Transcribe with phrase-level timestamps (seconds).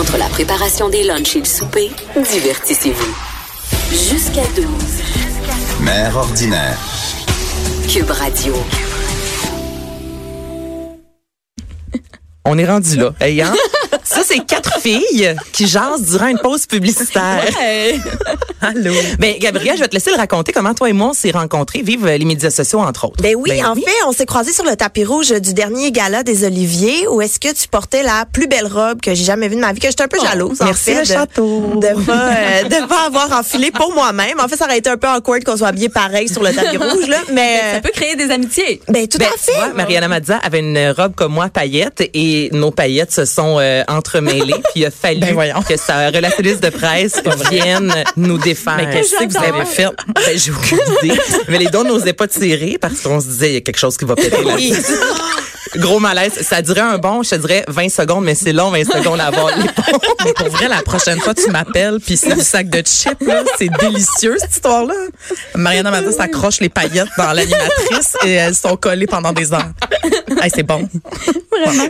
[0.00, 3.14] Entre la préparation des lunchs et le souper, divertissez-vous.
[3.90, 4.64] Jusqu'à 12.
[5.82, 6.78] Mère ordinaire.
[7.86, 8.54] Cube Radio.
[12.46, 13.12] On est rendu là.
[13.20, 13.52] Hey, hein?
[14.04, 17.44] Ça, c'est quatre filles qui jasent durant une pause publicitaire.
[18.60, 18.92] Allô?
[19.18, 21.82] Ben, Gabrielle, je vais te laisser le raconter comment toi et moi on s'est rencontrés,
[21.82, 23.22] vivre les médias sociaux, entre autres.
[23.22, 26.44] Ben oui, en fait, on s'est croisés sur le tapis rouge du dernier gala des
[26.44, 29.60] Oliviers où est-ce que tu portais la plus belle robe que j'ai jamais vue de
[29.60, 30.94] ma vie, que j'étais un peu jalouse, en merci, fait.
[30.94, 31.60] le de- château.
[31.76, 34.38] De pas, euh, de pas avoir enfilé pour moi-même.
[34.40, 36.76] En fait, ça aurait été un peu awkward qu'on soit habillés pareil sur le tapis
[36.76, 37.18] rouge, là.
[37.32, 38.80] Mais, Ça peut créer des amitiés.
[38.88, 39.52] ben, tout Ben, à fait.
[39.52, 43.79] vois, Mariana Mazza avait une robe comme moi, paillettes, et nos paillettes se sont euh,
[43.88, 44.54] entremêlées.
[44.72, 48.76] puis il a fallu Ben que sa relatrice de presse vienne nous défaire.
[48.76, 49.88] Mais qu'est-ce que vous avez fait?
[50.14, 51.20] Ben, j'ai aucune idée.
[51.48, 53.96] Mais les dons n'osaient pas tirer parce qu'on se disait, il y a quelque chose
[53.96, 54.56] qui va péter là
[55.76, 56.32] Gros malaise.
[56.42, 59.26] Ça durait un bon, je te dirais 20 secondes, mais c'est long 20 secondes à
[59.26, 59.68] avoir les
[60.34, 63.42] pour vrai, la prochaine fois, tu m'appelles, puis c'est du sac de chips, là.
[63.58, 64.94] C'est délicieux, cette histoire-là.
[65.54, 69.70] Mariana m'a dit, s'accroche les paillettes dans l'animatrice et elles sont collées pendant des heures.
[70.42, 70.88] Hey, c'est bon.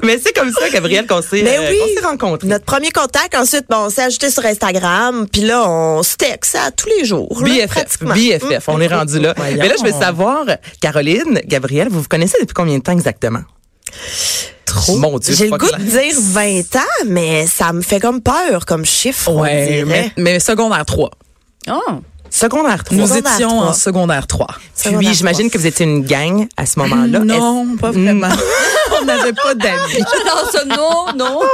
[0.03, 1.99] Mais c'est comme ça, Gabrielle, qu'on s'est Ben euh, oui.
[2.03, 2.49] rencontrés.
[2.49, 6.55] Notre premier contact, ensuite, bon, on s'est ajouté sur Instagram, puis là, on se texte
[6.57, 7.43] à tous les jours.
[7.43, 8.15] là, BFF, pratiquement.
[8.15, 9.35] BFF, on est rendu là.
[9.37, 9.57] Voyons.
[9.59, 10.45] Mais là, je veux savoir,
[10.81, 13.43] Caroline, Gabrielle, vous vous connaissez depuis combien de temps exactement?
[14.65, 14.97] Trop.
[14.99, 15.35] Mon Dieu.
[15.35, 19.33] J'ai le goût de dire 20 ans, mais ça me fait comme peur comme chiffre,
[19.33, 21.11] Ouais, mais, mais secondaire 3.
[21.69, 21.75] Oh.
[22.31, 22.97] Secondaire 3.
[22.97, 24.47] Nous Secondaire étions en secondaire 3.
[24.75, 27.19] Secondaire Puis, j'imagine que vous étiez une gang à ce moment-là.
[27.21, 28.29] Non, pas vraiment.
[29.01, 29.99] On n'avait pas d'amis.
[30.27, 31.41] Non, ça, non, non.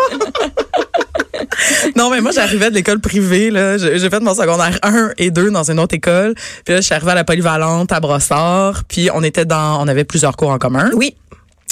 [1.96, 3.78] Non, mais moi, j'arrivais de l'école privée, là.
[3.78, 6.34] J'ai j'ai fait mon secondaire 1 et 2 dans une autre école.
[6.64, 8.84] Puis là, je suis arrivée à la polyvalente à Brossard.
[8.88, 10.90] Puis on était dans, on avait plusieurs cours en commun.
[10.94, 11.16] Oui.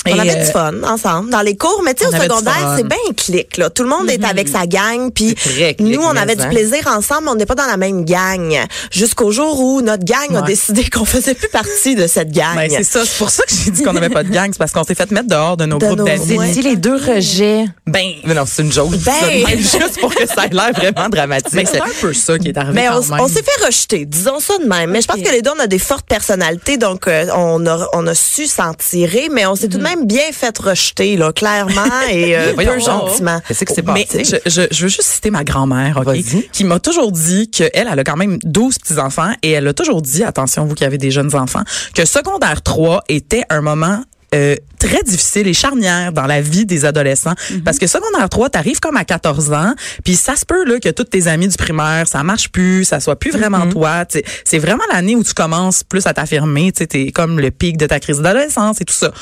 [0.07, 2.75] Et, On avait euh, du fun ensemble dans les cours, mais tu sais, au secondaire,
[2.77, 3.71] c'est bien clic, là.
[3.71, 5.35] Tout le monde est avec sa gang, puis
[5.81, 6.49] nous, on avait du hein.
[6.51, 8.55] plaisir ensemble, mais on n'est pas dans la même gang.
[8.91, 12.55] Jusqu'au jour où notre gang a décidé qu'on faisait plus partie de cette gang.
[12.55, 13.05] Ben, c'est ça.
[13.05, 14.51] C'est pour ça que j'ai dit qu'on n'avait pas de gang.
[14.53, 16.37] C'est parce qu'on s'est fait mettre dehors de nos De groupes d'amis.
[16.37, 17.65] Vous les deux rejets.
[17.87, 18.91] Ben, Mais non, c'est une joke.
[18.91, 19.13] Ben.
[19.13, 21.53] Ça de même, juste pour que ça ait l'air vraiment dramatique.
[21.55, 23.21] mais c'est un peu ça qui est arrivé Mais on, quand même.
[23.21, 24.91] on s'est fait rejeter, disons ça de même.
[24.91, 27.89] Mais je pense que les deux, on a des fortes personnalités, donc euh, on, a,
[27.93, 31.83] on a su s'en tirer, mais on s'est tout même bien fait rejeter, là, clairement,
[32.11, 33.41] et euh, peu gentiment.
[33.47, 36.17] Qu'est-ce qui s'est Mais je, je, je veux juste citer ma grand-mère, OK,
[36.53, 40.03] qui m'a toujours dit qu'elle, elle a quand même 12 petits-enfants et elle a toujours
[40.03, 41.63] dit, attention, vous qui avez des jeunes enfants,
[41.95, 44.01] que secondaire 3 était un moment
[44.35, 47.35] euh, très difficile et charnière dans la vie des adolescents
[47.65, 49.75] parce que secondaire 3 t'arrives comme à 14 ans
[50.05, 53.01] puis ça se peut là que tous tes amis du primaire ça marche plus ça
[53.01, 56.73] soit plus vraiment toi Tu sais, c'est vraiment l'année où tu commences plus à t'affirmer
[56.73, 59.13] tu sais t'es comme le pic de ta crise d'adolescence et tout ça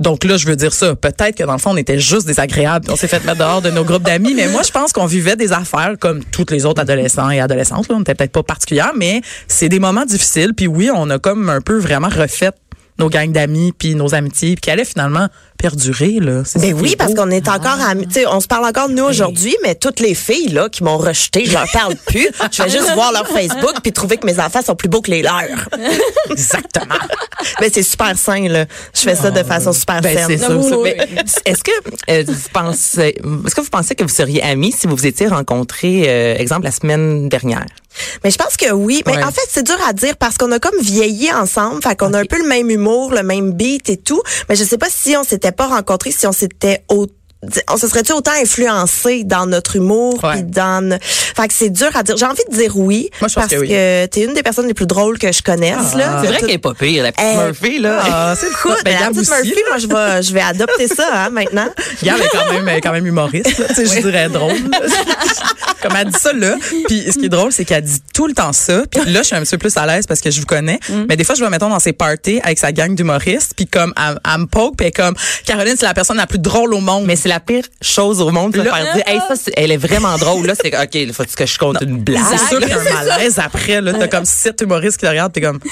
[0.00, 0.96] donc là, je veux dire ça.
[0.96, 2.90] Peut-être que dans le fond, on était juste désagréables.
[2.90, 4.34] On s'est fait mettre dehors de nos groupes d'amis.
[4.34, 7.88] Mais moi, je pense qu'on vivait des affaires comme toutes les autres adolescents et adolescentes.
[7.88, 7.96] Là.
[7.96, 10.54] On n'était peut-être pas particulières, mais c'est des moments difficiles.
[10.54, 12.52] Puis oui, on a comme un peu vraiment refait
[13.00, 15.26] nos gangs d'amis puis nos amitiés puis qui allaient finalement
[15.58, 16.42] perdurer là.
[16.56, 18.06] Ben oui, parce qu'on est encore amis.
[18.06, 20.82] Tu sais, on se parle encore de nous aujourd'hui, mais toutes les filles là qui
[20.84, 22.28] m'ont rejeté, je leur parle plus.
[22.52, 25.10] Je vais juste voir leur Facebook puis trouver que mes enfants sont plus beaux que
[25.10, 25.68] les leurs.
[26.30, 26.94] exactement.
[27.60, 28.64] Mais c'est super sain là.
[28.94, 30.38] Je fais ça de façon super Ben, saine.
[30.38, 30.46] c'est.
[30.52, 30.92] Oui, oui.
[30.96, 31.70] Mais Est-ce que
[32.10, 35.26] euh, vous pensez, est-ce que vous pensez que vous seriez amis si vous vous étiez
[35.28, 37.66] rencontrés, euh, exemple la semaine dernière?
[38.24, 39.02] Mais je pense que oui.
[39.06, 39.24] Mais Ouais.
[39.24, 41.82] en fait, c'est dur à dire parce qu'on a comme vieilli ensemble.
[41.82, 44.22] Fait qu'on a un peu le même humour, le même beat et tout.
[44.48, 47.06] Mais je sais pas si on s'était pas rencontrés, si on s'était au
[47.70, 50.34] on se serait-tu autant influencé dans notre humour Ouais.
[50.34, 50.98] puis dans
[51.36, 53.48] fait que c'est dur à dire j'ai envie de dire oui Moi, je pense parce
[53.54, 53.68] que oui.
[53.68, 56.46] que t'es une des personnes les plus drôles que je connaisse là C'est vrai Tout-
[56.46, 57.98] qu'elle est pas pire, la petite Eh, Murphy, là.
[58.02, 58.48] Ah, c'est.
[58.48, 61.68] Écoute, Ben, la petite aussi, Murphy, moi je vais je vais adopter ça hein, maintenant
[62.02, 64.52] Gab est quand même, elle est quand même humoriste, là, tu sais, je dirais drôle.
[65.82, 66.56] Comme elle dit ça là.
[66.88, 68.82] Puis ce qui est drôle, c'est qu'elle dit tout le temps ça.
[68.90, 70.78] Puis là, je suis un petit peu plus à l'aise parce que je vous connais.
[71.08, 73.54] Mais des fois, je vais mettons dans ses parties avec sa gang d'humoristes.
[73.56, 75.14] Puis comme elle, elle me poke, puis elle est comme
[75.46, 77.04] Caroline, c'est la personne la plus drôle au monde.
[77.06, 79.76] Mais c'est la pire chose au monde de Là- faire dire, hey, ça, elle est
[79.76, 80.46] vraiment drôle.
[80.46, 82.22] Là, c'est OK, il faut que je compte une blague.
[82.30, 83.80] C'est sûr qu'il y a un malaise après.
[83.80, 85.60] Là, t'as comme sept humoristes qui te regardent, t'es comme.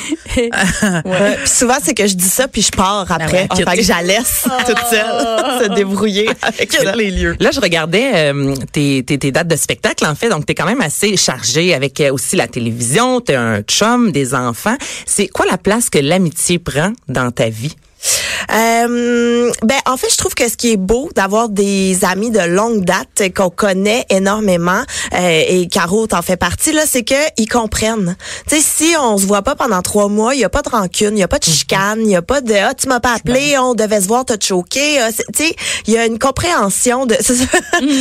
[1.04, 1.36] Ouais.
[1.42, 3.48] Puis souvent, c'est que je dis ça, puis je pars après.
[3.50, 6.94] ouais, fait que laisse toute seule se débrouiller avec ça.
[6.94, 7.36] les lieux.
[7.40, 10.28] Là, je regardais euh, tes, tes, tes dates de spectacle, en fait.
[10.28, 13.20] Donc, t'es quand même assez chargé avec euh, aussi la télévision.
[13.20, 14.76] T'es un chum, des enfants.
[15.06, 17.74] C'est quoi la place que l'amitié prend dans ta vie?
[18.54, 22.40] Euh, ben en fait, je trouve que ce qui est beau d'avoir des amis de
[22.40, 24.82] longue date qu'on connaît énormément
[25.14, 28.16] euh, et Caro t'en fait partie là, c'est que ils comprennent.
[28.48, 30.68] Tu sais, si on se voit pas pendant trois mois, il y a pas de
[30.70, 33.00] rancune, il y a pas de chicane, il y a pas de ah tu m'as
[33.00, 34.98] pas appelé, on devait se voir, t'as choqué.
[35.00, 35.54] Ah, Tu sais,
[35.86, 37.16] il y a une compréhension de.
[37.20, 37.46] c'est ça.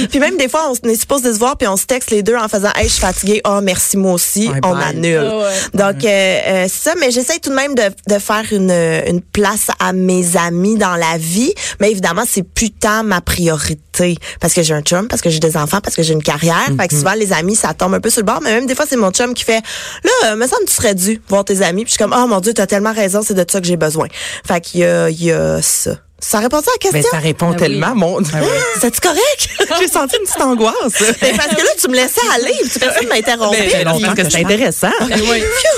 [0.09, 2.35] puis même des fois, on est supposé se voir puis on se texte les deux
[2.35, 4.83] en faisant hey je suis fatiguée, oh merci moi aussi, Ouais, on bye.
[4.89, 5.31] annule.
[5.73, 9.21] Donc euh, euh, c'est ça, mais j'essaie tout de même de, de faire une, une
[9.21, 14.53] place à mes amis dans la vie, mais évidemment c'est plus tant ma priorité parce
[14.53, 16.67] que j'ai un chum, parce que j'ai des enfants, parce que j'ai une carrière.
[16.79, 18.75] Fait que souvent les amis ça tombe un peu sur le bord, mais même des
[18.75, 19.61] fois c'est mon chum qui fait
[20.03, 21.83] là, euh, me semble que tu serais dû voir tes amis.
[21.83, 23.77] Puis je suis comme oh mon dieu t'as tellement raison, c'est de ça que j'ai
[23.77, 24.07] besoin.
[24.45, 25.97] Fait qu'il y a, il y a ça.
[26.19, 27.11] Ça répond à la Ben, question?
[27.11, 28.17] ça répond tellement, mon
[28.81, 29.49] C'est correct?
[29.79, 30.73] J'ai senti une petite angoisse.
[31.21, 33.51] Mais parce que là, tu me laissais aller, tu personne m'interrompre.
[33.51, 34.89] Ben, ben, non, parce que c'est intéressant.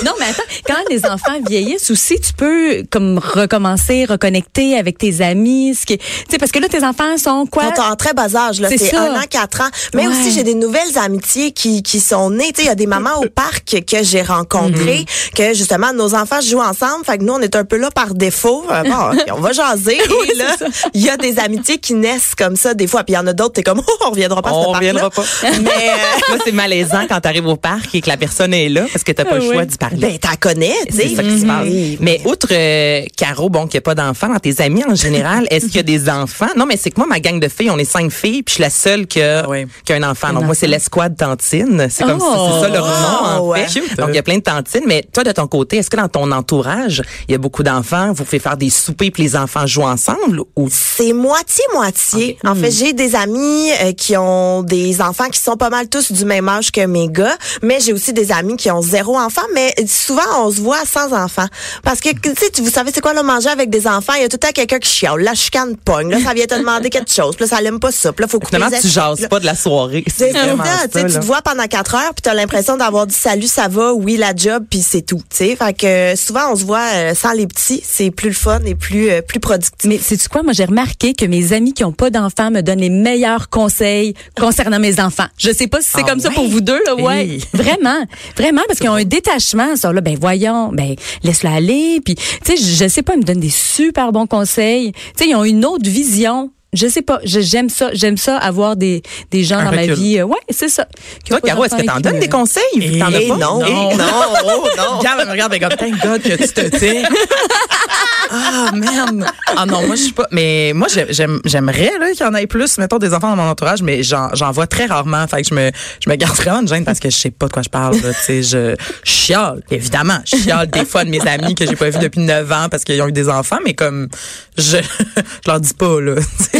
[0.02, 5.20] Non, mais attends, quand les enfants vieillissent aussi, tu peux comme recommencer, reconnecter avec tes
[5.20, 7.64] amis, ce qui, est- tu sais, parce que là tes enfants sont quoi?
[7.64, 9.68] Quand t'es en très bas âge, là, C'est un an, quatre ans.
[9.94, 10.12] Mais Ouais.
[10.14, 12.50] aussi, j'ai des nouvelles amitiés qui, qui sont nées.
[12.52, 15.04] Tu sais, il y a des mamans au parc que j'ai rencontrées,
[15.36, 17.04] que justement, nos enfants jouent ensemble.
[17.04, 18.64] Fait que nous, on est un peu là par défaut.
[18.70, 19.98] Euh, Bon, on va jaser.
[20.29, 20.56] Et là,
[20.94, 23.04] il y a des amitiés qui naissent comme ça des fois.
[23.04, 24.72] Puis il y en a d'autres, t'es comme, oh, on reviendra pas à ce On
[24.72, 25.22] reviendra pas.
[25.42, 25.92] Mais, euh,
[26.28, 29.12] Moi, c'est malaisant quand t'arrives au parc et que la personne est là parce que
[29.12, 29.96] t'as pas le choix d'y parler.
[29.96, 31.08] ben, t'en connais, tu sais.
[31.08, 31.66] C'est ça qui se passe.
[31.66, 31.96] Mhm.
[32.00, 35.46] Mais outre euh, Caro, bon, qu'il n'y a pas d'enfants dans tes amis en général,
[35.50, 36.48] est-ce qu'il y a des enfants?
[36.56, 38.54] Non, mais c'est que moi, ma gang de filles, on est cinq filles, puis je
[38.54, 39.66] suis la seule qui a, oui.
[39.84, 40.32] qui a un enfant.
[40.32, 41.88] Donc, moi, c'est l'escouade tantine.
[41.90, 42.50] C'est comme Oh.
[42.54, 43.96] c'est ça leur nom, en fait.
[43.96, 44.84] Donc, il y a plein de tantines.
[44.86, 48.12] Mais toi, de ton côté, est-ce que dans ton entourage, il y a beaucoup d'enfants?
[48.12, 50.18] Vous pouvez faire des soupers puis les enfants jouent ensemble?
[50.56, 50.68] Ou?
[50.70, 52.38] C'est moitié-moitié.
[52.44, 56.12] En fait, j'ai des amis euh, qui ont des enfants qui sont pas mal tous
[56.12, 59.42] du même âge que mes gars, mais j'ai aussi des amis qui ont zéro enfant,
[59.54, 61.46] mais souvent, on se voit sans enfants.
[61.82, 64.14] Parce que, tu sais, vous savez, c'est quoi, le manger avec des enfants?
[64.16, 65.20] Il y a tout le temps quelqu'un qui chiale.
[65.22, 66.10] La chicane pogne.
[66.10, 67.36] Là, ça vient te demander quelque chose.
[67.36, 68.12] Puis là, ça l'aime pas ça.
[68.12, 70.04] Puis là, faut couper finalement, les tu jases pas de la soirée.
[70.06, 70.38] C'est ça,
[70.84, 71.20] tu tu là.
[71.20, 74.34] te vois pendant quatre heures, puis t'as l'impression d'avoir dit salut, ça va, oui, la
[74.34, 75.22] job, puis c'est tout.
[75.30, 78.28] Tu sais, fait que euh, souvent on se voit euh, sans les petits, c'est plus
[78.28, 79.74] le fun et plus euh, plus productif.
[79.84, 80.42] Mais c'est quoi?
[80.42, 84.14] Moi, j'ai remarqué que mes amis qui ont pas d'enfants me donnent les meilleurs conseils
[84.36, 85.26] concernant mes enfants.
[85.38, 87.20] Je sais pas si c'est Ah comme ça pour vous deux, là, ouais.
[87.26, 87.44] Hey.
[87.52, 88.04] Vraiment,
[88.36, 89.76] vraiment, parce qu'ils ont un détachement.
[89.76, 92.00] Sont là, ben voyons, ben laisse-le aller.
[92.04, 94.92] Puis, tu sais, je je sais pas, ils me donnent des super bons conseils.
[94.92, 96.50] Tu sais, ils ont une autre vision.
[96.72, 99.02] Je sais pas, je- j'aime ça, j'aime ça avoir des
[99.32, 99.94] des gens Un dans ma recul.
[99.94, 100.18] vie.
[100.20, 100.86] euh, ouais, c'est ça.
[101.28, 102.62] Toi, Caro, est-ce que t'en donnes des conseils?
[102.80, 103.36] Et T'en as Eh pas?
[103.36, 103.90] non, Et non,
[104.44, 104.98] oh non.
[104.98, 107.02] Regarde, regarde, comme, thank God que tu te tais.
[108.30, 109.24] ah, merde.
[109.56, 110.28] Ah non, moi, je suis pas.
[110.30, 113.42] Mais moi, j'ai- j'aime- j'aimerais là, qu'il y en ait plus, mettons, des enfants dans
[113.42, 115.26] mon entourage, mais j'en j'en vois très rarement.
[115.26, 115.70] Fait que je me,
[116.04, 117.96] je me garde vraiment une gêne parce que je sais pas de quoi je parle.
[118.00, 120.18] Tu sais, je chiale, évidemment.
[120.24, 122.84] Je chiale des fois de mes amis que j'ai pas vus depuis 9 ans parce
[122.84, 124.08] qu'ils ont eu des enfants, mais comme,
[124.56, 124.76] je,
[125.16, 126.14] je leur dis pas, là.
[126.14, 126.59] Tu sais,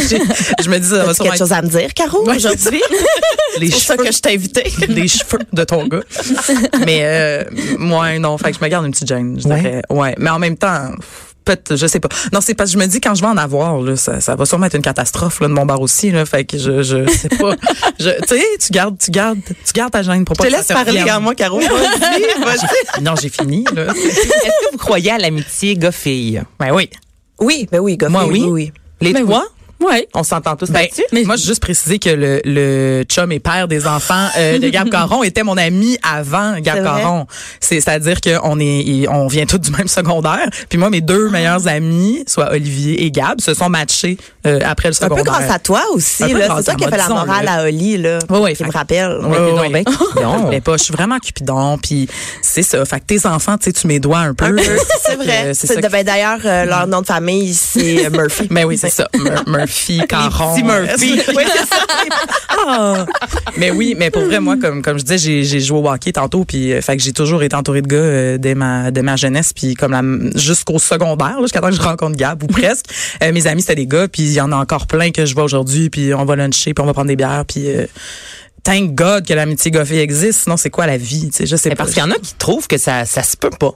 [0.63, 2.81] Je me dis, ça va quelque chose à me dire, Caro, Ouais, aujourd'hui?
[3.59, 4.63] les C'est pour ça cheveux que je t'ai invité.
[4.87, 6.01] les cheveux de ton gars.
[6.85, 7.43] Mais euh,
[7.77, 9.61] moi non, fait que je me garde une petite gêne, je Ouais.
[9.61, 9.81] dirais.
[9.89, 10.91] Ouais, mais en même temps
[11.43, 12.07] peut-être je sais pas.
[12.31, 14.35] Non, c'est parce que je me dis quand je vais en avoir là, ça, ça
[14.35, 17.07] va sûrement être une catastrophe là de mon bar aussi là, fait que je je
[17.09, 17.55] sais pas.
[17.99, 20.55] Je tu sais, tu gardes tu gardes tu gardes ta gêne pour pas Je te
[20.55, 21.03] laisse ça parler, revienne.
[21.03, 21.59] regarde-moi, Caro.
[21.59, 23.01] Vas-y, vas-y.
[23.03, 23.83] Non, j'ai fini là.
[23.91, 26.41] Est-ce que vous croyez à l'amitié gars-fille?
[26.59, 26.89] Ben oui.
[27.39, 28.07] Oui, ben oui, gars.
[28.09, 28.43] Moi, oui.
[28.47, 28.71] oui.
[29.01, 29.45] Les Ben trois?
[29.81, 30.07] Ouais.
[30.13, 31.03] On s'entend tous Ben, là-dessus?
[31.11, 34.59] mais moi, je veux juste préciser que le, le chum et père des enfants euh,
[34.59, 36.83] de Gab Caron était mon ami avant Gab?
[36.83, 37.25] Caron.
[37.59, 40.47] C'est, c'est-à-dire qu'on est, on vient tous du même secondaire.
[40.69, 44.89] Puis moi, mes deux meilleurs amis, soit Olivier et Gab, se sont matchés euh, après
[44.89, 45.23] le Un peu secondaire.
[45.25, 47.97] grâce à toi aussi, C'est toi à qui a moi, fait la morale à Oli,
[47.97, 48.19] là.
[48.29, 49.17] Oui, oui, Qui fait me rappelle.
[49.21, 49.69] Ouais, donc ouais.
[49.69, 50.47] ben Cupidon.
[50.49, 52.07] Mais pas, je suis vraiment cupidon, puis
[52.41, 52.83] c'est ça.
[52.85, 54.55] Fait que tes enfants, tu sais, tu m'édoies un peu.
[55.05, 55.51] C'est vrai.
[55.91, 58.47] ben, D'ailleurs, euh, leur nom de famille, c'est euh, Murphy.
[58.49, 59.07] Mais oui, c'est ça.
[59.45, 60.57] Mur- Murphy, Caron.
[60.63, 61.19] Murphy.
[61.35, 61.77] oui, ça.
[62.49, 63.05] Ah.
[63.57, 66.11] Mais oui, mais pour vrai, moi, comme, comme je disais, j'ai, j'ai joué au hockey
[66.11, 69.01] tantôt, puis euh, fait que j'ai toujours été entourée de gars euh, dès ma, dès
[69.01, 70.01] ma jeunesse, puis comme la,
[70.37, 72.85] jusqu'au secondaire, là, jusqu'à temps que je rencontre Gab, ou presque.
[73.23, 75.33] Euh, mes amis, c'était des gars, puis il y en a encore plein que je
[75.33, 77.67] vois aujourd'hui, puis on va luncher, puis on va prendre des bières, puis...
[77.69, 77.85] Euh,
[78.63, 81.69] Thank God que l'amitié goffée existe, sinon c'est quoi la vie, tu sais, je sais
[81.69, 81.83] Mais pas.
[81.83, 83.73] parce qu'il y en a qui trouvent que ça, ça se peut pas.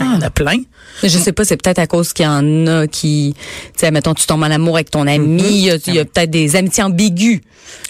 [0.00, 0.58] Il y en a plein.
[1.02, 3.40] Je sais pas, c'est peut-être à cause qu'il y en a qui, tu
[3.76, 6.04] sais, mettons, tu tombes en amour avec ton ami, il y a, il y a
[6.04, 7.40] peut-être des amitiés ambiguës.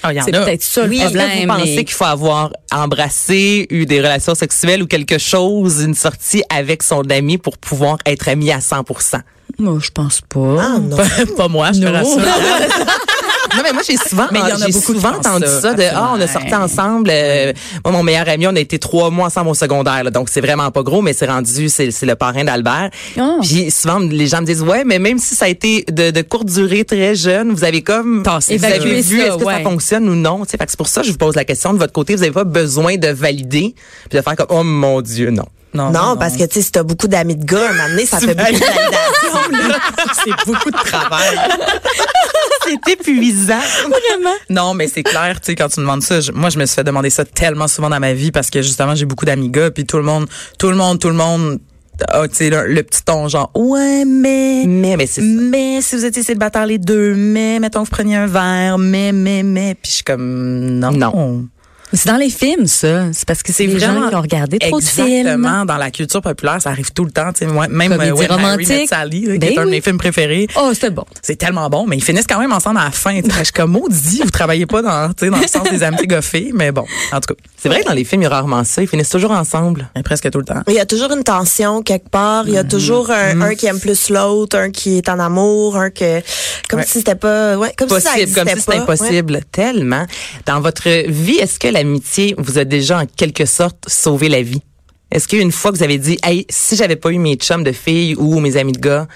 [0.03, 1.41] Ah, il y en C'est peut-être ça le Oui, est-ce que problème.
[1.41, 5.95] vous pensez mais- qu'il faut avoir embrassé, eu des relations sexuelles ou quelque chose, une
[5.95, 8.85] sortie avec son ami pour pouvoir être ami à 100
[9.59, 10.57] Moi, je pense pas.
[10.61, 10.97] Ah, non.
[10.97, 11.05] Pas,
[11.37, 12.19] pas moi, je te rassure.
[13.57, 15.47] Non, mais moi, j'ai souvent, Mais il y en a j'ai beaucoup qui souvent entendu
[15.47, 17.11] ça, ça, de, ah, on a sorti ensemble.
[17.13, 17.53] euh,
[17.85, 20.41] moi, mon meilleur ami, on a été trois mois ensemble au secondaire, là, donc c'est
[20.41, 22.91] vraiment pas gros, mais c'est rendu, c'est, c'est le parrain d'Albert.
[23.19, 23.37] Ah.
[23.43, 26.23] Puis souvent, les gens me disent, ouais, mais même si ça a été de, de
[26.23, 29.55] courte durée, très jeune, vous avez comme, Tassé vous avez vu, ça, est-ce que ouais.
[29.55, 30.45] ça fonctionne ou non?
[30.45, 31.93] Tu sais, fait que c'est pour ça que je vous pose la question de votre
[31.93, 33.75] côté, vous avez pas besoin de valider,
[34.09, 35.45] puis de faire comme, oh mon Dieu, non.
[35.75, 38.07] Non, parce que, tu sais, si t'as beaucoup d'amis de gars, à un moment donné,
[38.07, 39.69] ça fait beaucoup de validation.
[39.69, 39.77] là.
[40.25, 41.39] c'est beaucoup de travail.
[42.85, 43.55] C'est épuisant.
[44.51, 46.67] Non, mais c'est clair, tu sais, quand tu me demandes ça, je- moi, je me
[46.67, 49.49] suis fait demander ça tellement souvent dans ma vie parce que justement, j'ai beaucoup d'amis
[49.51, 50.27] gars, puis tout le monde,
[50.59, 51.59] tout le monde, tout le monde,
[52.09, 55.97] a, tu sais, le, le petit ton genre, ouais, mais, Mais, mais c'est mais si
[55.97, 59.75] vous étiez célibataire les deux, mais mettons que vous preniez un verre, mais, mais, mais,
[59.75, 60.93] puis je suis comme, non.
[60.93, 61.47] Non.
[61.93, 63.05] C'est dans les films, ça.
[63.13, 65.07] C'est parce que c'est les gens qui ont regardé trop de films.
[65.09, 65.65] Exactement.
[65.65, 67.33] Dans la culture populaire, ça arrive tout le temps.
[67.33, 68.69] Tu sais, moi, même Comédie euh, When Harry romantique.
[68.69, 70.47] Met Sally, là, qui Ben est un de mes films préférés.
[70.57, 71.05] Oh, c'était bon.
[71.23, 73.21] C'est tellement bon, mais ils finissent quand même ensemble à la fin.
[73.21, 73.37] tu sais.
[73.39, 76.07] Je suis comme maudit, vous travaillez pas dans, tu sais, dans le sens des amitiés
[76.09, 78.31] goffées, mais bon, en tout cas, C'est vrai que dans les films, il y a
[78.31, 78.83] rarement ça.
[78.83, 79.89] Ils finissent toujours ensemble.
[80.05, 80.63] presque tout le temps.
[80.69, 82.47] Il y a toujours une tension quelque part.
[82.47, 82.69] Il y a Mm-hmm.
[82.69, 86.21] toujours un, un qui aime plus l'autre, un qui est en amour, un que
[86.69, 86.85] comme Ouais.
[86.87, 88.83] si c'était pas, ouais, comme si ça comme si c'était pas.
[88.83, 89.41] impossible.
[89.51, 90.07] Tellement.
[90.45, 94.63] Dans votre vie, est-ce que l'amitié vous a déjà en quelque sorte sauvé la vie?
[95.11, 97.73] Est-ce qu'une fois que vous avez dit, hey, si j'avais pas eu mes chums de
[97.73, 99.07] filles ou mes amis de gars,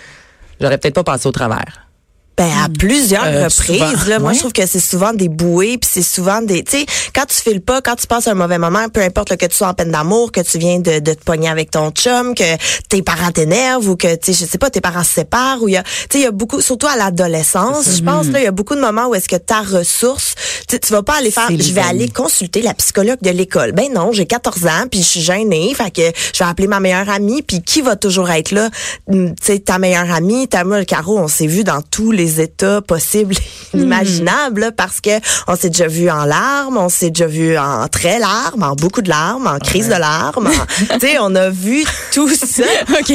[0.60, 1.88] j'aurais peut-être pas passé au travers?
[2.36, 4.34] Ben à plusieurs Euh, reprises souvent, là, moi ouais.
[4.34, 7.36] je trouve que c'est souvent des bouées puis c'est souvent des tu sais quand tu
[7.36, 9.74] files pas, quand tu passes un mauvais moment, peu importe là, que tu sois en
[9.74, 12.42] peine d'amour, que tu viens de, de te pogner avec ton chum, que
[12.88, 15.68] tes parents t'énervent ou que tu sais je sais pas tes parents se séparent ou
[15.68, 18.40] il y a tu sais il y a beaucoup surtout à l'adolescence, je pense là
[18.40, 20.34] il y a beaucoup de moments où est-ce que ta ressource
[20.68, 23.72] tu tu vas pas aller faire je vais aller consulter la psychologue de l'école.
[23.72, 26.02] Ben non, j'ai 14 ans puis je suis gênée, fait que
[26.34, 28.70] je vais appeler ma meilleure amie puis qui va toujours être là
[29.10, 32.80] Tu sais ta meilleure amie, ta moi Caro, on s'est vu dans tous les états
[32.82, 35.10] possibles et inimaginables là, parce que
[35.48, 39.02] on s'est déjà vu en larmes, on s'est déjà vu en très larmes, en beaucoup
[39.02, 40.50] de larmes, en crise de larmes,
[41.00, 42.62] tu sais on a vu tout ça.
[43.00, 43.12] OK.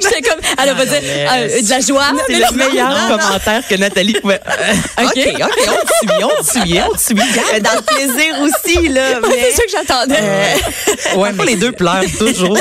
[0.00, 2.04] J'étais comme, elle va dire euh, de la joie.
[2.26, 4.40] C'est le meilleur commentaire que Nathalie pouvait.
[5.02, 7.16] OK, OK, on te suit, on te suit, on te suit.
[7.52, 11.16] Mais dans le plaisir aussi là, mais C'est ça que j'attendais.
[11.16, 12.58] Ouais, mais les deux pleurent toujours.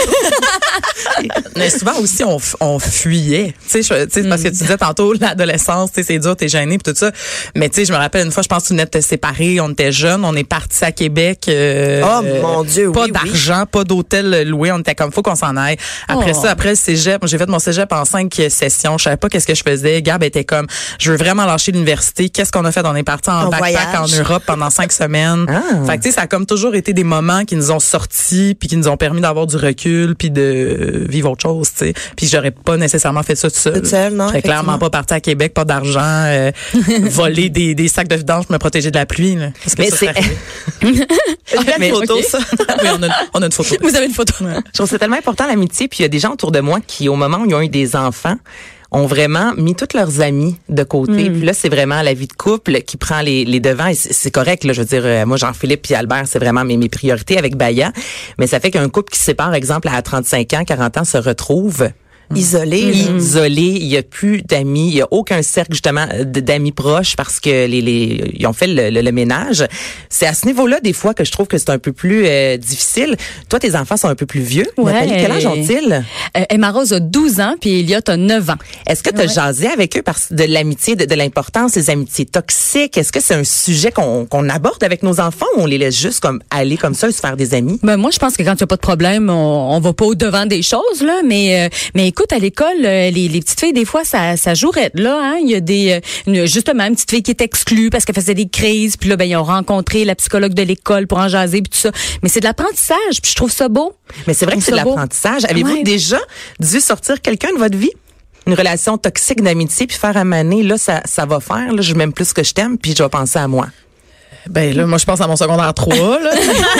[1.55, 3.53] Mais souvent aussi, on, on fuyait.
[3.69, 6.35] Tu sais, je- tu sais, parce que tu disais tantôt, l'adolescence, tu sais, c'est dur,
[6.35, 7.11] t'es gêné pis tout ça.
[7.55, 9.01] Mais tu sais, je me rappelle une fois, je pense que tu venais de te
[9.01, 11.45] séparer, on était jeunes, on est partis à Québec.
[11.49, 13.29] euh, Oh, mon Dieu, Pas oui, oui.
[13.31, 15.77] d'argent, pas d'hôtel loué, on était comme, faut qu'on s'en aille.
[16.07, 16.41] Après Oh.
[16.43, 19.47] ça, après le cégep, j'ai fait mon cégep en cinq sessions, je savais pas qu'est-ce
[19.47, 20.01] que je faisais.
[20.01, 20.67] Gab était comme,
[20.99, 22.29] je veux vraiment lâcher l'université.
[22.29, 22.85] Qu'est-ce qu'on a fait?
[22.85, 24.13] On est parti en, backpack voyage.
[24.13, 25.45] en Europe pendant cinq semaines.
[25.47, 25.85] Ah.
[25.85, 28.55] Fait que tu sais, ça a comme toujours été des moments qui nous ont sortis
[28.59, 31.93] puis qui nous ont permis d'avoir du recul puis de vivre autre chose, tu sais.
[32.15, 34.13] Puis j'aurais pas nécessairement fait ça tout seul.
[34.13, 36.51] Non, J'aurais clairement pas parti à Québec, pas d'argent, euh,
[37.03, 39.35] voler des, des sacs de vidange pour me protéger de la pluie.
[39.35, 40.13] Là, parce que Mais c'est-
[41.79, 42.39] une photo ça.
[42.83, 43.75] oui, on a, on a une photo.
[43.81, 44.33] Vous avez une photo.
[44.39, 45.87] Je trouve que c'est tellement important l'amitié.
[45.87, 47.61] Puis il y a des gens autour de moi qui, au moment où ils ont
[47.61, 48.35] eu des enfants,
[48.91, 51.29] ont vraiment mis tous leurs amis de côté.
[51.29, 53.87] Puis là, c'est vraiment la vie de couple qui prend les, les devants.
[53.87, 54.71] Et c'est correct, là.
[54.73, 57.91] Je veux dire, euh, moi, Jean-Philippe puis Albert, c'est vraiment mes, mes priorités avec Baya.
[58.39, 61.17] Mais ça fait qu'un couple qui se sépare, exemple, à 35 ans, 40 ans, se
[61.17, 61.89] retrouve
[62.33, 62.81] Isolé.
[62.93, 63.17] là.
[63.17, 67.39] isolé, il y a plus d'amis, il y a aucun cercle justement d'amis proches parce
[67.39, 69.65] que les, les ils ont fait le, le- le ménage.
[70.09, 72.57] C'est à ce niveau-là des fois que je trouve que c'est un peu plus euh,
[72.57, 73.15] difficile.
[73.49, 74.65] Toi, tes enfants sont un peu plus vieux.
[74.77, 74.93] Ouais.
[74.93, 76.03] Nathalie, quel âge ont-ils?
[76.37, 78.55] Euh, Emma Rose a 12 ans, puis Elliot a 9 ans.
[78.87, 82.25] Est-ce que tu as jasé avec eux parce de l'amitié, de, de l'importance des amitiés
[82.25, 82.97] toxiques?
[82.97, 85.97] Est-ce que c'est un sujet qu'on qu'on aborde avec nos enfants ou on les laisse
[85.99, 87.79] juste comme aller comme ça et se faire des amis?
[87.83, 89.93] Ben moi, je pense que quand il n'y a pas de problème, on, on va
[89.93, 91.21] pas au devant des choses là.
[91.25, 94.53] Mais euh, mais écoute, à l'école, euh, les, les petites filles, des fois, ça ça
[94.53, 95.19] jouerait là.
[95.21, 95.37] Hein?
[95.41, 98.15] Il y a des euh, une- justement une petite fille qui est exclue parce qu'elle
[98.15, 98.95] faisait des crises.
[98.95, 101.77] Puis là, ben ils ont rencontré la psychologue de l'école pour en jaser puis tout
[101.77, 101.91] ça.
[102.23, 103.21] Mais c'est de l'apprentissage.
[103.21, 103.93] Puis je trouve ça beau.
[104.27, 105.43] Mais c'est vrai que c'est de l'apprentissage.
[105.45, 105.83] Avez-vous Ouais.
[105.83, 106.19] déjà
[106.59, 107.91] dû sortir quelqu'un de votre vie?
[108.47, 112.13] Une relation toxique d'amitié, puis faire amener, là, ça, ça va faire, là, je m'aime
[112.13, 113.67] plus que je t'aime, puis je vais penser à moi.
[114.47, 116.29] Ben là, moi, je pense à mon secondaire 3, là.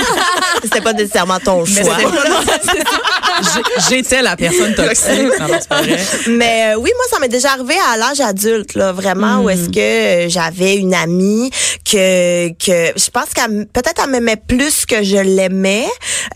[0.64, 1.98] C'était pas nécessairement ton Mais choix.
[3.90, 5.40] J'étais la personne toxique.
[5.40, 6.00] Non, non, c'est pas vrai.
[6.28, 9.70] Mais euh, oui, moi, ça m'est déjà arrivé à l'âge adulte, là, vraiment, où est-ce
[9.70, 9.80] que
[10.26, 11.50] euh, j'avais une amie
[11.90, 15.86] que que je pense qu'elle peut-être elle m'aimait plus que je l'aimais.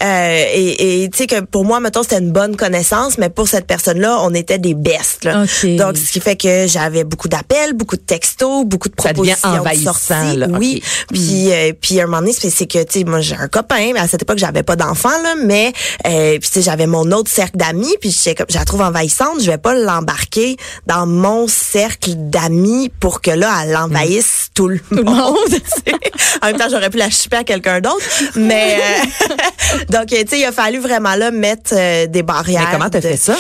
[0.03, 3.47] Euh, et et tu sais que pour moi, mettons, c'était une bonne connaissance, mais pour
[3.47, 5.23] cette personne-là, on était des bestes.
[5.25, 5.45] Là.
[5.77, 9.33] Donc, ce qui fait que j'avais beaucoup d'appels, beaucoup de textos, beaucoup de Ça devient
[9.35, 10.37] propositions de envahissant, sorties.
[10.37, 10.47] là.
[10.59, 10.81] Oui.
[10.83, 11.07] Ok.
[11.13, 13.47] Puis euh, puis à un moment donné, c'est c'est que tu sais, moi j'ai un
[13.47, 15.71] copain, mais à cette époque j'avais pas d'enfant là, mais
[16.07, 19.41] euh, puis tu sais j'avais mon autre cercle d'amis, puis comme je la trouve envahissante,
[19.41, 24.79] je vais pas l'embarquer dans mon cercle d'amis pour que là elle envahisse tout le
[24.91, 25.37] monde.
[26.41, 28.03] en même temps j'aurais pu la chipper à quelqu'un d'autre,
[28.35, 32.67] mais euh, donc tu sais il a fallu vraiment là mettre euh, des barrières.
[32.67, 33.35] Mais comment t'as de- fait ça?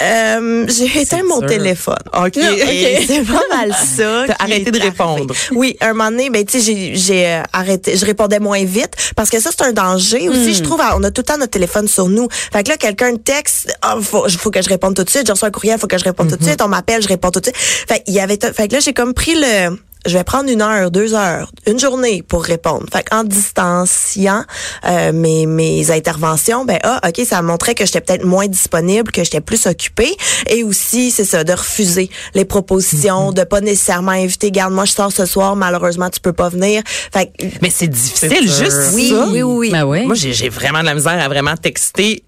[0.00, 1.94] Euh, j'ai éteint mon téléphone.
[2.16, 2.36] OK.
[2.36, 4.24] Et C'est pas mal ça.
[4.26, 5.34] T'as arrêté de répondre.
[5.52, 9.28] Oui, un moment donné, ben tu sais, j'ai euh, arrêté, je répondais moins vite parce
[9.30, 10.50] que ça c'est un danger aussi.
[10.50, 10.54] Hmm.
[10.54, 12.28] Je trouve, on a tout le temps notre téléphone sur nous.
[12.30, 15.26] Fait que là, quelqu'un texte, ah, faut, faut que je réponde tout de suite.
[15.26, 16.38] Je reçois un courriel, faut que je réponde tout Mm-hmm.
[16.38, 16.62] de suite.
[16.62, 17.56] On m'appelle, je réponds tout de suite.
[17.56, 20.62] Fait il y avait, fait que là, j'ai comme pris le je vais prendre une
[20.62, 22.86] heure, deux heures, une journée pour répondre.
[22.92, 24.44] Fait en distanciant
[24.84, 29.22] euh, mes, mes interventions, ben ah, ok, ça montrait que j'étais peut-être moins disponible, que
[29.24, 30.16] j'étais plus occupée,
[30.48, 33.34] et aussi c'est ça de refuser les propositions, Mm-hmm.
[33.34, 34.50] de pas nécessairement inviter.
[34.50, 36.82] Garde, moi je sors ce soir, malheureusement tu peux pas venir.
[36.86, 39.26] Fait que, Mais c'est difficile, juste oui, ça.
[39.28, 39.70] oui, oui, oui.
[39.70, 40.06] Ben oui.
[40.06, 42.22] Moi, j'ai j'ai vraiment de la misère à vraiment texter.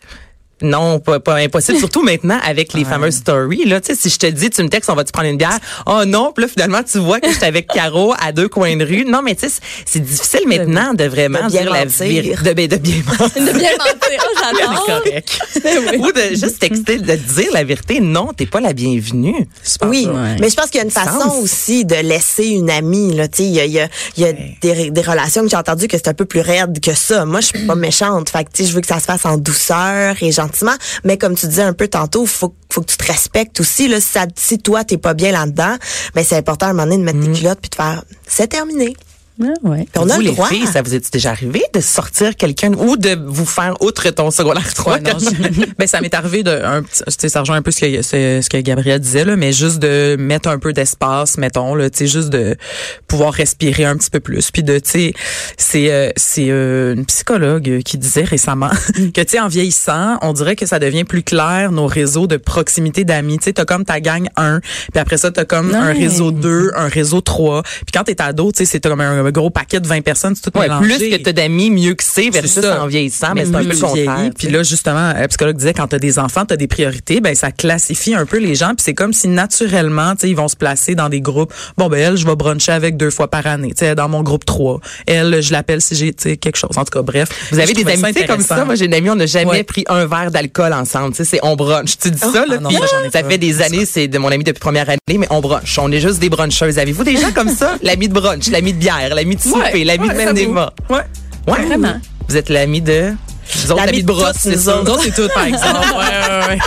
[0.65, 1.79] Non, pas, pas impossible.
[1.79, 3.65] Surtout maintenant avec les fameuses stories.
[3.67, 5.59] Là, si je te dis, tu me textes, on va te prendre une bière?
[5.87, 8.85] Oh non, puis là finalement tu vois que j'étais avec Caro à deux coins de
[8.85, 9.05] rue.
[9.05, 12.35] Non, mais tu sais, c'est- c'est difficile maintenant de vraiment De bien dire la vérité,
[12.43, 13.29] de, ben, de bien mentir.
[13.45, 14.21] De bien mentir.
[14.21, 14.87] Oh, j'adore.
[14.87, 15.39] correct.
[15.99, 18.01] Ou de juste texter, de dire la vérité.
[18.01, 19.47] Non, t'es pas la bienvenue.
[19.83, 20.37] Oui, Ouais.
[20.41, 21.43] mais je pense qu'il y a une façon Sens.
[21.43, 23.15] aussi de laisser une amie.
[23.15, 25.43] Là, tu sais, il y a, il y a, il y a des, des relations
[25.43, 27.25] que j'ai entendues que c'est un peu plus raide que ça.
[27.25, 28.31] Moi, je suis pas méchante.
[28.31, 30.54] Fait que, tu sais, je veux que ça se fasse en douceur et gentiment.
[31.05, 33.89] Mais comme tu disais un peu tantôt, faut, faut que tu te respectes aussi.
[33.89, 35.77] Là, si, ça, si toi, t'es pas bien là-dedans,
[36.15, 38.49] ben c'est important à un moment donné de mettre tes culottes puis de faire, c'est
[38.49, 38.95] terminé.
[39.43, 39.89] Ah, ouais.
[39.97, 40.47] On a vous, le les droit.
[40.49, 44.31] filles, ça vous est déjà arrivé de sortir quelqu'un ou de vous faire outre ton
[44.31, 44.95] secondaire 3?
[44.95, 47.63] Ouais, non, je- ben ça m'est arrivé de un petit- tu sais ça rejoint un
[47.63, 50.73] peu ce que ce, ce que Gabriel disait là mais juste de mettre un peu
[50.73, 52.57] d'espace mettons là tu sais juste de
[53.09, 55.15] pouvoir respirer un petit peu plus puis de tu sais
[55.57, 60.33] c'est euh, c'est euh, une psychologue qui disait récemment que tu sais en vieillissant on
[60.33, 63.85] dirait que ça devient plus clair nos réseaux de proximité d'amis tu sais t'as comme
[63.85, 67.93] ta gang 1 puis après ça t'as comme un réseau 2 un réseau 3 puis
[67.93, 70.59] quand t'es ado tu sais c'est comme un, gros paquet de 20 personnes c'est tout
[70.59, 72.83] Ouais, mélangé plus que t'as d'amis, mieux que c'est versus ça.
[72.83, 75.89] en vieillissant, mais, Mais c'est un peu le Puis là, justement, la psychologue disait, quand
[75.89, 78.69] tu as des enfants, tu as des priorités, ben ça classifie un peu les gens.
[78.69, 81.53] Puis c'est comme si naturellement, tu sais, ils vont se placer dans des groupes.
[81.77, 84.23] Bon, ben elle, je vais bruncher avec deux fois par année, tu sais, dans mon
[84.23, 84.81] groupe 3.
[85.07, 86.71] Elle, je l'appelle si j'ai, tu sais, quelque chose.
[86.77, 87.29] En tout cas, bref.
[87.51, 88.65] Vous avez des amitiés comme ça?
[88.65, 89.63] Moi, j'ai une amie, on n'a jamais Ouais.
[89.63, 91.11] pris un verre d'alcool ensemble.
[91.13, 91.99] Tu sais, c'est on brunch.
[91.99, 92.71] Tu dis ça, là, Ah non,
[93.13, 95.79] ça, fait des années, c'est de mon ami depuis première année, mais on brunch.
[95.79, 96.79] On est juste des bruncheuses.
[96.79, 97.77] Avez-vous des gens comme ça?
[97.83, 100.53] L'ami de brunch, l'ami de bière, l'ami de souper, l'ami de ouais, même des j'avoue.
[100.55, 100.73] mâts.
[100.91, 100.97] Ouais.
[101.47, 101.67] Ouais.
[101.67, 102.01] Vraiment.
[102.29, 103.13] Vous êtes l'ami de...
[103.57, 104.77] Vous autres, L'ami l'ami de de brosse, c'est ça?
[104.79, 104.85] autres.
[104.85, 105.79] Nous autres, c'est tout, par exemple.
[105.93, 106.59] ouais, ouais, ouais.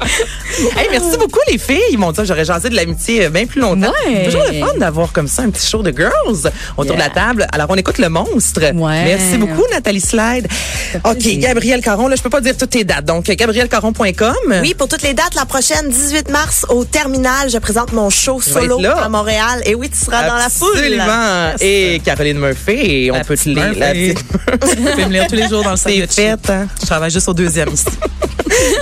[0.76, 1.96] Hey, merci beaucoup, les filles.
[1.98, 3.92] Mon Dieu, j'aurais jasé de l'amitié euh, bien plus longtemps.
[4.06, 4.24] Ouais.
[4.24, 7.14] Toujours le fun d'avoir comme ça un petit show de girls autour de la Yeah.
[7.14, 7.46] table.
[7.52, 8.60] Alors, on écoute le monstre.
[8.74, 9.04] Ouais.
[9.04, 10.48] Merci beaucoup, Nathalie Slide.
[11.04, 13.04] OK, Gabriel Caron, là, je peux pas dire toutes tes dates.
[13.04, 14.34] Donc, gabrielcaron.com.
[14.62, 18.40] Oui, pour toutes les dates, la prochaine, 18 mars, au Terminal, je présente mon show
[18.40, 19.62] solo à Montréal.
[19.66, 20.70] Et oui, tu seras dans la foule.
[20.74, 21.52] Absolument.
[21.60, 22.72] Et Caroline Murphy,
[23.04, 23.72] et on La peut te lire.
[23.78, 24.18] La petite-
[24.70, 26.10] Tu peux me lire tous les jours dans le sandwich.
[26.12, 26.66] fait, hein?
[26.80, 27.84] Je travaille juste au deuxième ici.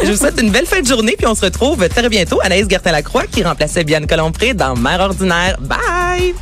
[0.05, 2.39] Je vous souhaite une belle fin de journée, puis on se retrouve très bientôt.
[2.43, 5.57] Anaïs Gertin-Lacroix qui remplaçait Bianca Lompré dans Mère ordinaire.
[5.61, 6.35] Bye!